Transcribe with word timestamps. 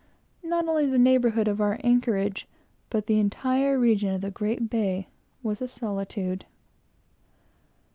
Not 0.43 0.67
only 0.67 0.87
the 0.87 0.97
neighborhood 0.97 1.47
of 1.47 1.61
our 1.61 1.79
anchorage, 1.83 2.47
but 2.89 3.05
the 3.05 3.19
entire 3.19 3.77
region 3.77 4.09
of 4.11 4.21
the 4.21 4.31
great 4.31 4.67
bay, 4.67 5.09
was 5.43 5.61
a 5.61 5.67
solitude. 5.67 6.43